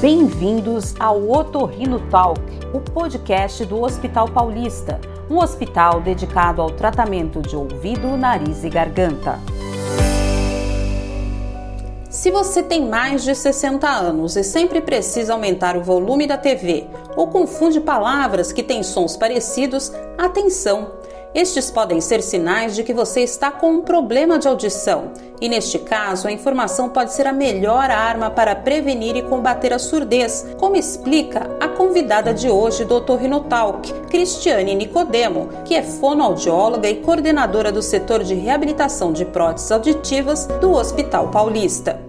Bem-vindos 0.00 0.94
ao 1.00 1.28
Otorrino 1.28 1.98
Talk, 2.08 2.40
o 2.72 2.80
podcast 2.80 3.64
do 3.64 3.82
Hospital 3.82 4.28
Paulista, 4.28 5.00
um 5.28 5.38
hospital 5.38 6.00
dedicado 6.00 6.62
ao 6.62 6.70
tratamento 6.70 7.42
de 7.42 7.56
ouvido, 7.56 8.16
nariz 8.16 8.62
e 8.62 8.70
garganta. 8.70 9.40
Se 12.08 12.30
você 12.30 12.62
tem 12.62 12.88
mais 12.88 13.24
de 13.24 13.34
60 13.34 13.88
anos 13.88 14.36
e 14.36 14.44
sempre 14.44 14.80
precisa 14.80 15.32
aumentar 15.32 15.76
o 15.76 15.82
volume 15.82 16.28
da 16.28 16.38
TV 16.38 16.86
ou 17.16 17.26
confunde 17.26 17.80
palavras 17.80 18.52
que 18.52 18.62
têm 18.62 18.84
sons 18.84 19.16
parecidos, 19.16 19.90
atenção! 20.16 20.97
Estes 21.34 21.70
podem 21.70 22.00
ser 22.00 22.22
sinais 22.22 22.74
de 22.74 22.82
que 22.82 22.94
você 22.94 23.20
está 23.20 23.50
com 23.50 23.70
um 23.70 23.82
problema 23.82 24.38
de 24.38 24.48
audição, 24.48 25.12
e 25.40 25.48
neste 25.48 25.78
caso, 25.78 26.26
a 26.26 26.32
informação 26.32 26.88
pode 26.88 27.12
ser 27.12 27.26
a 27.26 27.32
melhor 27.32 27.90
arma 27.90 28.30
para 28.30 28.56
prevenir 28.56 29.14
e 29.14 29.22
combater 29.22 29.72
a 29.72 29.78
surdez, 29.78 30.46
como 30.58 30.74
explica 30.74 31.50
a 31.60 31.68
convidada 31.68 32.32
de 32.32 32.48
hoje 32.48 32.84
do 32.84 32.98
Rinotalk, 33.14 33.92
Cristiane 34.08 34.74
Nicodemo, 34.74 35.48
que 35.64 35.74
é 35.74 35.82
fonoaudióloga 35.82 36.88
e 36.88 36.96
coordenadora 36.96 37.70
do 37.70 37.82
setor 37.82 38.24
de 38.24 38.34
reabilitação 38.34 39.12
de 39.12 39.24
próteses 39.24 39.70
auditivas 39.70 40.46
do 40.60 40.72
Hospital 40.72 41.28
Paulista. 41.28 42.07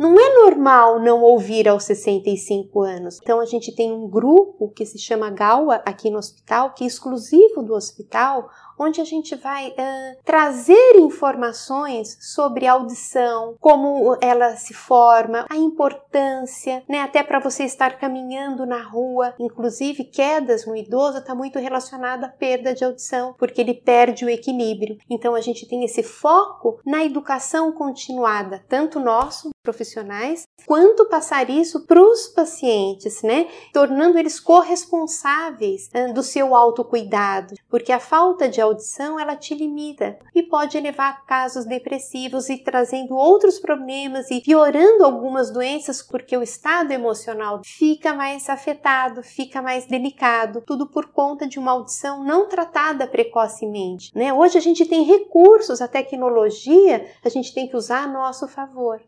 Não 0.00 0.18
é 0.18 0.34
normal 0.34 0.98
não 0.98 1.20
ouvir 1.20 1.68
aos 1.68 1.84
65 1.84 2.80
anos. 2.80 3.18
Então 3.20 3.38
a 3.38 3.44
gente 3.44 3.70
tem 3.76 3.92
um 3.92 4.08
grupo 4.08 4.70
que 4.70 4.86
se 4.86 4.98
chama 4.98 5.28
GAUA 5.28 5.82
aqui 5.84 6.08
no 6.08 6.16
hospital, 6.16 6.72
que 6.72 6.84
é 6.84 6.86
exclusivo 6.86 7.62
do 7.62 7.74
hospital, 7.74 8.48
onde 8.78 8.98
a 8.98 9.04
gente 9.04 9.36
vai 9.36 9.68
uh, 9.68 10.22
trazer 10.24 10.96
informações 10.96 12.16
sobre 12.18 12.66
audição, 12.66 13.54
como 13.60 14.16
ela 14.22 14.56
se 14.56 14.72
forma, 14.72 15.44
a 15.50 15.56
importância, 15.56 16.82
né, 16.88 17.02
até 17.02 17.22
para 17.22 17.38
você 17.38 17.64
estar 17.64 17.98
caminhando 17.98 18.64
na 18.64 18.82
rua, 18.82 19.34
inclusive 19.38 20.04
quedas 20.04 20.64
no 20.64 20.74
idoso 20.74 21.18
está 21.18 21.34
muito 21.34 21.58
relacionada 21.58 22.24
à 22.24 22.30
perda 22.30 22.72
de 22.72 22.82
audição, 22.82 23.34
porque 23.38 23.60
ele 23.60 23.74
perde 23.74 24.24
o 24.24 24.30
equilíbrio. 24.30 24.96
Então 25.10 25.34
a 25.34 25.42
gente 25.42 25.68
tem 25.68 25.84
esse 25.84 26.02
foco 26.02 26.80
na 26.86 27.04
educação 27.04 27.72
continuada, 27.72 28.64
tanto 28.66 28.98
nosso 28.98 29.50
profissionais, 29.70 30.46
quanto 30.66 31.06
passar 31.06 31.48
isso 31.48 31.86
para 31.86 32.02
os 32.02 32.26
pacientes, 32.28 33.22
né? 33.22 33.46
Tornando 33.72 34.18
eles 34.18 34.40
corresponsáveis 34.40 35.88
do 36.12 36.22
seu 36.22 36.54
autocuidado, 36.54 37.54
porque 37.68 37.92
a 37.92 38.00
falta 38.00 38.48
de 38.48 38.60
audição 38.60 39.18
ela 39.18 39.36
te 39.36 39.54
limita 39.54 40.18
e 40.34 40.42
pode 40.42 40.78
levar 40.78 41.10
a 41.10 41.12
casos 41.12 41.64
depressivos 41.64 42.48
e 42.48 42.58
trazendo 42.58 43.14
outros 43.14 43.58
problemas 43.60 44.30
e 44.30 44.40
piorando 44.40 45.04
algumas 45.04 45.50
doenças 45.50 46.02
porque 46.02 46.36
o 46.36 46.42
estado 46.42 46.90
emocional 46.90 47.60
fica 47.64 48.12
mais 48.12 48.48
afetado, 48.48 49.22
fica 49.22 49.62
mais 49.62 49.86
delicado, 49.86 50.62
tudo 50.66 50.86
por 50.88 51.06
conta 51.12 51.46
de 51.46 51.58
uma 51.58 51.72
audição 51.72 52.24
não 52.24 52.48
tratada 52.48 53.06
precocemente, 53.06 54.10
né? 54.14 54.32
Hoje 54.32 54.58
a 54.58 54.60
gente 54.60 54.84
tem 54.84 55.04
recursos, 55.04 55.80
a 55.80 55.88
tecnologia, 55.88 57.06
a 57.24 57.28
gente 57.28 57.54
tem 57.54 57.68
que 57.68 57.76
usar 57.76 58.04
a 58.04 58.08
nosso 58.08 58.48
favor. 58.48 59.00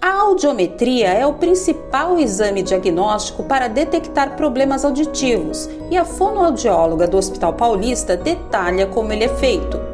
A 0.00 0.12
audiometria 0.20 1.08
é 1.08 1.26
o 1.26 1.34
principal 1.34 2.20
exame 2.20 2.62
diagnóstico 2.62 3.42
para 3.42 3.66
detectar 3.66 4.36
problemas 4.36 4.84
auditivos 4.84 5.68
e 5.90 5.96
a 5.96 6.04
fonoaudióloga 6.04 7.08
do 7.08 7.16
Hospital 7.16 7.54
Paulista 7.54 8.16
detalha 8.16 8.86
como 8.86 9.12
ele 9.12 9.24
é 9.24 9.36
feito. 9.36 9.87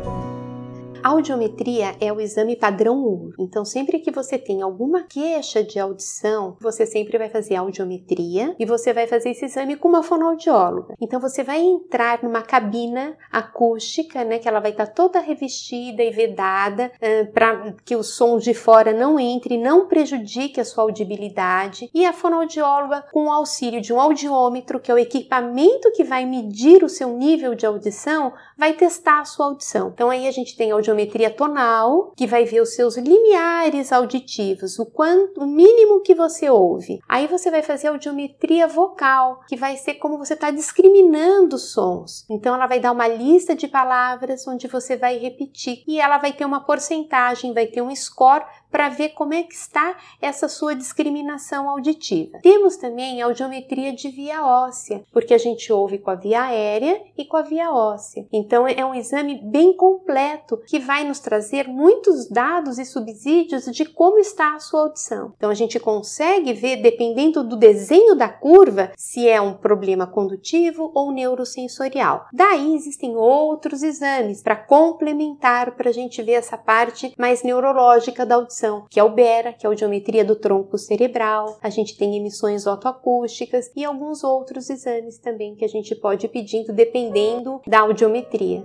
Audiometria 1.04 1.94
é 2.00 2.10
o 2.10 2.18
exame 2.18 2.56
padrão 2.56 3.04
ouro. 3.04 3.34
Então, 3.38 3.62
sempre 3.62 3.98
que 3.98 4.10
você 4.10 4.38
tem 4.38 4.62
alguma 4.62 5.02
queixa 5.02 5.62
de 5.62 5.78
audição, 5.78 6.56
você 6.58 6.86
sempre 6.86 7.18
vai 7.18 7.28
fazer 7.28 7.56
audiometria 7.56 8.56
e 8.58 8.64
você 8.64 8.90
vai 8.90 9.06
fazer 9.06 9.32
esse 9.32 9.44
exame 9.44 9.76
com 9.76 9.86
uma 9.86 10.02
fonoaudióloga. 10.02 10.94
Então, 10.98 11.20
você 11.20 11.44
vai 11.44 11.60
entrar 11.60 12.22
numa 12.22 12.40
cabina 12.40 13.18
acústica, 13.30 14.24
né, 14.24 14.38
que 14.38 14.48
ela 14.48 14.60
vai 14.60 14.70
estar 14.70 14.86
toda 14.86 15.20
revestida 15.20 16.02
e 16.02 16.10
vedada 16.10 16.90
uh, 16.96 17.30
para 17.32 17.74
que 17.84 17.94
o 17.94 18.02
som 18.02 18.38
de 18.38 18.54
fora 18.54 18.90
não 18.90 19.20
entre, 19.20 19.58
não 19.58 19.86
prejudique 19.86 20.58
a 20.58 20.64
sua 20.64 20.84
audibilidade. 20.84 21.90
E 21.92 22.06
a 22.06 22.14
fonoaudióloga, 22.14 23.04
com 23.12 23.26
o 23.26 23.30
auxílio 23.30 23.82
de 23.82 23.92
um 23.92 24.00
audiômetro, 24.00 24.80
que 24.80 24.90
é 24.90 24.94
o 24.94 24.98
equipamento 24.98 25.92
que 25.92 26.02
vai 26.02 26.24
medir 26.24 26.82
o 26.82 26.88
seu 26.88 27.10
nível 27.10 27.54
de 27.54 27.66
audição, 27.66 28.32
vai 28.56 28.72
testar 28.72 29.20
a 29.20 29.26
sua 29.26 29.44
audição. 29.44 29.90
Então, 29.92 30.08
aí 30.08 30.26
a 30.26 30.32
gente 30.32 30.56
tem 30.56 30.70
audiometria 30.70 30.93
audiometria 30.94 31.30
tonal, 31.30 32.12
que 32.16 32.26
vai 32.26 32.44
ver 32.44 32.62
os 32.62 32.74
seus 32.74 32.96
limiares 32.96 33.92
auditivos, 33.92 34.78
o 34.78 34.86
quanto, 34.86 35.42
o 35.42 35.46
mínimo 35.46 36.00
que 36.00 36.14
você 36.14 36.48
ouve. 36.48 37.00
Aí 37.08 37.26
você 37.26 37.50
vai 37.50 37.62
fazer 37.62 37.88
audiometria 37.88 38.66
vocal, 38.66 39.40
que 39.48 39.56
vai 39.56 39.76
ser 39.76 39.94
como 39.94 40.18
você 40.18 40.34
está 40.34 40.50
discriminando 40.50 41.58
sons. 41.58 42.24
Então 42.30 42.54
ela 42.54 42.66
vai 42.66 42.80
dar 42.80 42.92
uma 42.92 43.08
lista 43.08 43.54
de 43.54 43.66
palavras 43.66 44.46
onde 44.46 44.68
você 44.68 44.96
vai 44.96 45.18
repetir 45.18 45.82
e 45.86 46.00
ela 46.00 46.18
vai 46.18 46.32
ter 46.32 46.44
uma 46.44 46.60
porcentagem, 46.60 47.52
vai 47.52 47.66
ter 47.66 47.82
um 47.82 47.94
score 47.94 48.44
para 48.74 48.88
ver 48.88 49.10
como 49.10 49.32
é 49.32 49.44
que 49.44 49.54
está 49.54 49.96
essa 50.20 50.48
sua 50.48 50.74
discriminação 50.74 51.70
auditiva. 51.70 52.40
Temos 52.42 52.76
também 52.76 53.22
a 53.22 53.26
audiometria 53.26 53.92
de 53.92 54.08
via 54.08 54.44
óssea, 54.44 55.04
porque 55.12 55.32
a 55.32 55.38
gente 55.38 55.72
ouve 55.72 55.96
com 55.96 56.10
a 56.10 56.16
via 56.16 56.42
aérea 56.42 57.00
e 57.16 57.24
com 57.24 57.36
a 57.36 57.42
via 57.42 57.70
óssea. 57.70 58.26
Então 58.32 58.66
é 58.66 58.84
um 58.84 58.92
exame 58.92 59.40
bem 59.44 59.76
completo 59.76 60.60
que 60.66 60.80
vai 60.80 61.04
nos 61.04 61.20
trazer 61.20 61.68
muitos 61.68 62.28
dados 62.28 62.76
e 62.80 62.84
subsídios 62.84 63.66
de 63.66 63.84
como 63.84 64.18
está 64.18 64.56
a 64.56 64.58
sua 64.58 64.80
audição. 64.80 65.32
Então 65.36 65.50
a 65.50 65.54
gente 65.54 65.78
consegue 65.78 66.52
ver, 66.52 66.82
dependendo 66.82 67.44
do 67.44 67.54
desenho 67.54 68.16
da 68.16 68.28
curva, 68.28 68.90
se 68.96 69.28
é 69.28 69.40
um 69.40 69.54
problema 69.54 70.04
condutivo 70.04 70.90
ou 70.96 71.12
neurosensorial. 71.12 72.26
Daí 72.32 72.74
existem 72.74 73.14
outros 73.14 73.84
exames 73.84 74.42
para 74.42 74.56
complementar, 74.56 75.76
para 75.76 75.90
a 75.90 75.92
gente 75.92 76.20
ver 76.20 76.32
essa 76.32 76.58
parte 76.58 77.14
mais 77.16 77.44
neurológica 77.44 78.26
da 78.26 78.34
audição 78.34 78.63
que 78.90 79.00
é 79.00 79.08
BERA, 79.08 79.52
que 79.52 79.66
é 79.66 79.68
a 79.68 79.70
audiometria 79.70 80.24
do 80.24 80.36
tronco 80.36 80.76
cerebral. 80.76 81.58
A 81.62 81.70
gente 81.70 81.96
tem 81.96 82.16
emissões 82.16 82.66
otoacústicas 82.66 83.70
e 83.76 83.84
alguns 83.84 84.24
outros 84.24 84.68
exames 84.70 85.18
também 85.18 85.54
que 85.54 85.64
a 85.64 85.68
gente 85.68 85.94
pode 85.94 86.26
ir 86.26 86.28
pedindo 86.28 86.72
dependendo 86.72 87.60
da 87.66 87.80
audiometria. 87.80 88.64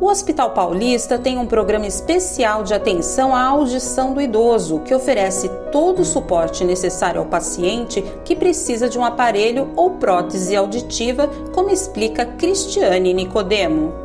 O 0.00 0.06
Hospital 0.06 0.50
Paulista 0.50 1.18
tem 1.18 1.38
um 1.38 1.46
programa 1.46 1.86
especial 1.86 2.64
de 2.64 2.74
atenção 2.74 3.34
à 3.34 3.44
audição 3.44 4.12
do 4.12 4.20
idoso, 4.20 4.80
que 4.80 4.94
oferece 4.94 5.48
todo 5.70 6.00
o 6.00 6.04
suporte 6.04 6.64
necessário 6.64 7.20
ao 7.20 7.26
paciente 7.26 8.02
que 8.24 8.34
precisa 8.34 8.88
de 8.88 8.98
um 8.98 9.04
aparelho 9.04 9.70
ou 9.76 9.92
prótese 9.92 10.56
auditiva, 10.56 11.28
como 11.54 11.70
explica 11.70 12.26
Cristiane 12.26 13.14
Nicodemo. 13.14 14.03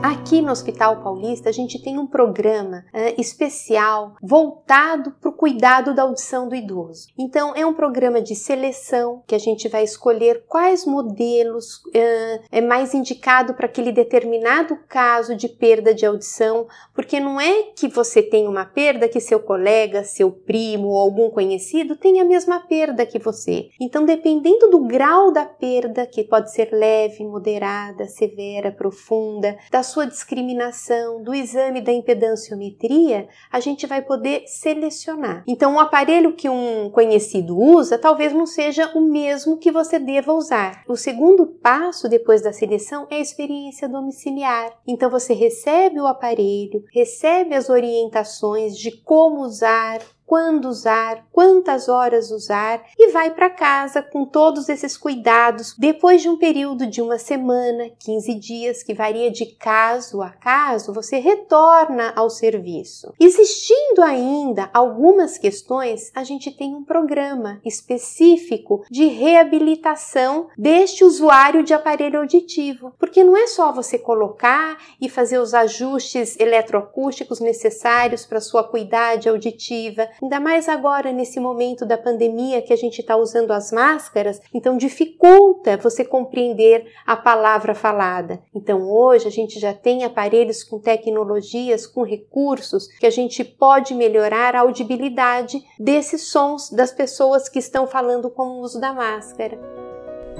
Aqui 0.00 0.40
no 0.40 0.52
Hospital 0.52 1.02
Paulista, 1.02 1.48
a 1.48 1.52
gente 1.52 1.82
tem 1.82 1.98
um 1.98 2.06
programa 2.06 2.84
uh, 2.94 3.20
especial 3.20 4.14
voltado 4.22 5.10
para 5.20 5.28
o 5.28 5.32
cuidado 5.32 5.92
da 5.92 6.02
audição 6.02 6.48
do 6.48 6.54
idoso. 6.54 7.08
Então, 7.18 7.52
é 7.56 7.66
um 7.66 7.74
programa 7.74 8.22
de 8.22 8.36
seleção 8.36 9.24
que 9.26 9.34
a 9.34 9.38
gente 9.38 9.68
vai 9.68 9.82
escolher 9.82 10.44
quais 10.46 10.86
modelos 10.86 11.78
uh, 11.86 12.44
é 12.52 12.60
mais 12.60 12.94
indicado 12.94 13.54
para 13.54 13.66
aquele 13.66 13.90
determinado 13.90 14.78
caso 14.88 15.34
de 15.34 15.48
perda 15.48 15.92
de 15.92 16.06
audição, 16.06 16.68
porque 16.94 17.18
não 17.18 17.40
é 17.40 17.64
que 17.74 17.88
você 17.88 18.22
tem 18.22 18.46
uma 18.46 18.64
perda 18.64 19.08
que 19.08 19.18
seu 19.18 19.40
colega, 19.40 20.04
seu 20.04 20.30
primo 20.30 20.90
ou 20.90 20.98
algum 20.98 21.28
conhecido 21.28 21.96
tem 21.96 22.20
a 22.20 22.24
mesma 22.24 22.60
perda 22.60 23.04
que 23.04 23.18
você. 23.18 23.70
Então, 23.80 24.04
dependendo 24.04 24.70
do 24.70 24.86
grau 24.86 25.32
da 25.32 25.44
perda, 25.44 26.06
que 26.06 26.22
pode 26.22 26.52
ser 26.52 26.70
leve, 26.70 27.24
moderada, 27.24 28.06
severa, 28.06 28.70
profunda, 28.70 29.58
da 29.72 29.87
sua 29.88 30.06
discriminação, 30.06 31.20
do 31.22 31.34
exame 31.34 31.80
da 31.80 31.92
impedanciometria, 31.92 33.28
a 33.50 33.58
gente 33.58 33.86
vai 33.86 34.02
poder 34.02 34.44
selecionar. 34.46 35.42
Então, 35.48 35.74
o 35.74 35.80
aparelho 35.80 36.34
que 36.34 36.48
um 36.48 36.90
conhecido 36.90 37.58
usa 37.58 37.98
talvez 37.98 38.32
não 38.32 38.46
seja 38.46 38.92
o 38.94 39.00
mesmo 39.00 39.58
que 39.58 39.72
você 39.72 39.98
deva 39.98 40.32
usar. 40.32 40.84
O 40.86 40.94
segundo 40.94 41.46
passo 41.46 42.08
depois 42.08 42.42
da 42.42 42.52
seleção 42.52 43.06
é 43.10 43.16
a 43.16 43.20
experiência 43.20 43.88
domiciliar. 43.88 44.70
Então, 44.86 45.10
você 45.10 45.32
recebe 45.32 46.00
o 46.00 46.06
aparelho, 46.06 46.84
recebe 46.92 47.54
as 47.54 47.68
orientações 47.68 48.76
de 48.76 48.92
como 49.02 49.40
usar, 49.40 50.00
quando 50.28 50.66
usar, 50.66 51.26
quantas 51.32 51.88
horas 51.88 52.30
usar 52.30 52.84
e 52.98 53.10
vai 53.12 53.30
para 53.30 53.48
casa 53.48 54.02
com 54.02 54.26
todos 54.26 54.68
esses 54.68 54.94
cuidados. 54.94 55.74
Depois 55.78 56.20
de 56.20 56.28
um 56.28 56.36
período 56.36 56.86
de 56.86 57.00
uma 57.00 57.18
semana, 57.18 57.88
15 57.98 58.34
dias, 58.34 58.82
que 58.82 58.92
varia 58.92 59.30
de 59.30 59.46
caso 59.46 60.20
a 60.20 60.28
caso, 60.28 60.92
você 60.92 61.18
retorna 61.18 62.12
ao 62.14 62.28
serviço. 62.28 63.14
Existindo 63.18 64.02
ainda 64.02 64.68
algumas 64.74 65.38
questões, 65.38 66.12
a 66.14 66.22
gente 66.22 66.50
tem 66.50 66.74
um 66.74 66.84
programa 66.84 67.58
específico 67.64 68.84
de 68.90 69.06
reabilitação 69.06 70.48
deste 70.58 71.04
usuário 71.04 71.62
de 71.62 71.72
aparelho 71.72 72.20
auditivo, 72.20 72.92
porque 72.98 73.24
não 73.24 73.34
é 73.34 73.46
só 73.46 73.72
você 73.72 73.98
colocar 73.98 74.76
e 75.00 75.08
fazer 75.08 75.38
os 75.38 75.54
ajustes 75.54 76.38
eletroacústicos 76.38 77.40
necessários 77.40 78.26
para 78.26 78.42
sua 78.42 78.62
cuidade 78.62 79.26
auditiva, 79.26 80.06
ainda 80.22 80.40
mais 80.40 80.68
agora 80.68 81.12
nesse 81.12 81.40
momento 81.40 81.86
da 81.86 81.96
pandemia 81.96 82.62
que 82.62 82.72
a 82.72 82.76
gente 82.76 83.00
está 83.00 83.16
usando 83.16 83.52
as 83.52 83.72
máscaras, 83.72 84.40
então 84.52 84.76
dificulta 84.76 85.76
você 85.76 86.04
compreender 86.04 86.86
a 87.06 87.16
palavra 87.16 87.74
falada. 87.74 88.40
Então 88.54 88.88
hoje 88.88 89.26
a 89.26 89.30
gente 89.30 89.58
já 89.58 89.72
tem 89.72 90.04
aparelhos 90.04 90.62
com 90.62 90.78
tecnologias, 90.78 91.86
com 91.86 92.02
recursos 92.02 92.88
que 92.98 93.06
a 93.06 93.10
gente 93.10 93.44
pode 93.44 93.94
melhorar 93.94 94.54
a 94.54 94.60
audibilidade 94.60 95.62
desses 95.78 96.22
sons 96.22 96.70
das 96.70 96.92
pessoas 96.92 97.48
que 97.48 97.58
estão 97.58 97.86
falando 97.86 98.30
com 98.30 98.42
o 98.42 98.60
uso 98.60 98.80
da 98.80 98.92
máscara. 98.92 99.58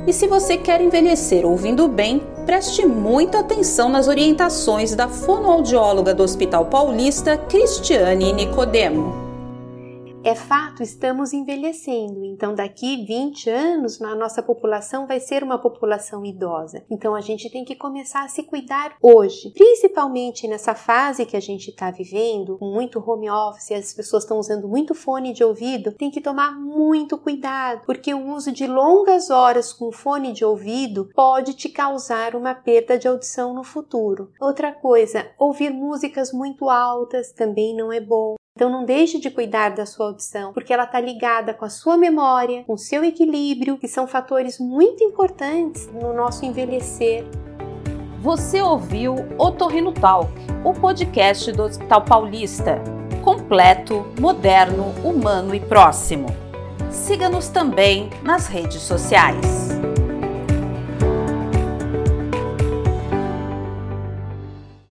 E 0.07 0.13
se 0.13 0.27
você 0.27 0.57
quer 0.57 0.81
envelhecer 0.81 1.45
ouvindo 1.45 1.89
bem, 1.89 2.23
preste 2.47 2.87
muita 2.87 3.41
atenção 3.41 3.89
nas 3.89 4.09
orientações 4.09 4.95
da 4.95 5.09
fonoaudióloga 5.09 6.15
do 6.15 6.23
Hospital 6.23 6.67
Paulista, 6.67 7.37
Cristiane 7.37 8.33
Nicodemo. 8.33 9.28
É 10.25 10.35
fato, 10.35 10.83
estamos 10.83 11.33
envelhecendo, 11.33 12.25
então 12.25 12.53
daqui 12.53 13.05
20 13.07 13.49
anos 13.49 14.03
a 14.03 14.17
nossa 14.17 14.43
população 14.43 15.07
vai 15.07 15.21
ser 15.21 15.45
uma 15.45 15.59
população 15.59 16.25
idosa. 16.25 16.85
Então 16.91 17.15
a 17.15 17.21
gente 17.21 17.49
tem 17.49 17.65
que 17.65 17.77
começar 17.77 18.25
a 18.25 18.29
se 18.29 18.43
cuidar 18.43 18.97
hoje, 19.01 19.53
principalmente 19.53 20.49
nessa 20.49 20.75
fase 20.75 21.25
que 21.25 21.37
a 21.37 21.41
gente 21.41 21.71
está 21.71 21.91
vivendo, 21.93 22.59
com 22.59 22.67
muito 22.67 22.99
home 22.99 23.31
office, 23.31 23.71
as 23.71 23.95
pessoas 23.95 24.25
estão 24.25 24.39
usando 24.39 24.69
muito 24.69 24.93
fone 24.93 25.33
de 25.33 25.45
ouvido, 25.45 25.93
tem 25.93 26.11
que 26.11 26.21
tomar 26.21 26.53
muito 26.59 27.17
cuidado, 27.17 27.83
porque 27.87 28.13
o 28.13 28.27
uso 28.35 28.51
de 28.51 28.67
longas 28.67 29.31
horas 29.31 29.73
com 29.73 29.93
fone 29.93 30.33
de 30.33 30.45
ouvido 30.45 31.09
pode 31.15 31.55
te 31.55 31.69
causar 31.69 32.35
uma 32.35 32.55
perda 32.55 32.99
de 32.99 33.07
audição 33.07 33.55
no 33.55 33.63
futuro. 33.63 34.33
Outra 34.41 34.73
coisa, 34.73 35.31
ouvir 35.39 35.71
músicas 35.71 36.33
muito 36.33 36.69
altas 36.69 37.33
também 37.33 37.75
não 37.75 37.93
é 37.93 38.01
bom. 38.01 38.38
Então 38.59 38.69
não 38.69 38.85
deixe 38.85 39.21
de 39.21 39.31
cuidar 39.31 39.69
da 39.69 39.87
sua 39.87 40.07
audição, 40.07 40.53
porque 40.53 40.73
ela 40.73 40.83
está 40.83 41.01
ligada 41.01 41.55
com 41.55 41.65
a 41.65 41.71
sua 41.71 41.97
memória, 41.97 42.65
com 42.65 42.73
o 42.73 42.77
seu 42.77 43.05
equilíbrio, 43.05 43.79
que 43.79 43.87
são 43.87 44.05
fatores 44.05 44.59
muito 44.59 45.05
importantes 45.05 45.89
no 45.93 46.13
nosso 46.13 46.45
envelhecer. 46.45 47.25
Você 48.21 48.61
ouviu 48.61 49.15
Otorrino 49.39 49.93
Talk, 49.93 50.33
o 50.65 50.73
podcast 50.73 51.53
do 51.53 51.63
Hospital 51.63 52.05
Paulista. 52.05 52.83
Completo, 53.23 54.05
moderno, 54.19 54.93
humano 55.05 55.55
e 55.55 55.61
próximo. 55.61 56.27
Siga-nos 56.91 57.51
também 57.51 58.11
nas 58.25 58.49
redes 58.49 58.83
sociais. 58.83 59.68